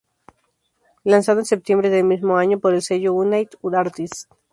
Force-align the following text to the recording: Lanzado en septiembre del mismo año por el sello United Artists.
Lanzado 1.03 1.41
en 1.41 1.45
septiembre 1.45 1.91
del 1.91 2.05
mismo 2.05 2.35
año 2.37 2.57
por 2.57 2.73
el 2.73 2.81
sello 2.81 3.13
United 3.13 3.59
Artists. 3.75 4.27